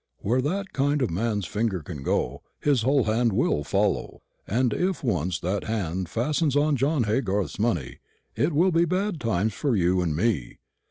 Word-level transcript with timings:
Where 0.23 0.41
that 0.41 0.73
kind 0.73 1.03
of 1.03 1.11
man's 1.11 1.45
finger 1.45 1.81
can 1.83 2.01
go, 2.01 2.41
his 2.59 2.81
whole 2.81 3.03
hand 3.03 3.31
will 3.33 3.63
follow; 3.63 4.23
and 4.47 4.73
if 4.73 5.03
once 5.03 5.37
that 5.41 5.65
hand 5.65 6.09
fastens 6.09 6.55
on 6.55 6.75
John 6.75 7.03
Haygarth's 7.03 7.59
money, 7.59 7.99
it'll 8.35 8.71
be 8.71 8.85
bad 8.85 9.19
times 9.19 9.53
for 9.53 9.75
you 9.75 10.01
and 10.01 10.15
me. 10.15 10.57